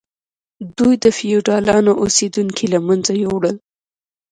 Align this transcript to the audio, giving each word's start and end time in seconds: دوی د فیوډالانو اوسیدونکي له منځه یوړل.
دوی 0.77 0.93
د 1.03 1.05
فیوډالانو 1.17 1.91
اوسیدونکي 2.03 2.65
له 2.73 2.79
منځه 2.87 3.13
یوړل. 3.23 3.55